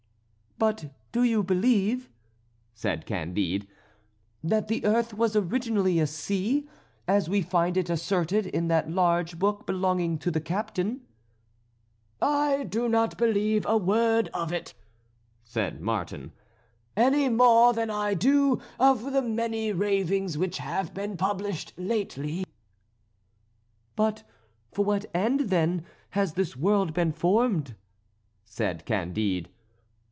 [0.57, 2.07] "But do you believe,"
[2.75, 3.67] said Candide,
[4.43, 6.69] "that the earth was originally a sea,
[7.07, 11.01] as we find it asserted in that large book belonging to the captain?"
[12.21, 14.75] "I do not believe a word of it,"
[15.43, 16.31] said Martin,
[16.95, 22.45] "any more than I do of the many ravings which have been published lately."
[23.95, 24.21] "But
[24.71, 27.73] for what end, then, has this world been formed?"
[28.45, 29.49] said Candide.